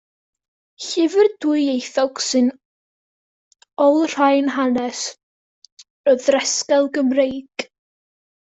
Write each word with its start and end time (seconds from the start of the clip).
Llyfr 0.85 1.27
dwyieithog 1.43 2.21
sy'n 2.27 2.47
olrhain 3.89 4.49
hanes 4.55 5.03
y 6.13 6.17
Ddresel 6.25 6.91
Gymreig. 6.99 7.71